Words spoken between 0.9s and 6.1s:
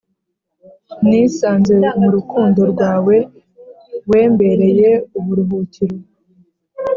nisanze murukundo rwawe wembereye uburuhukiro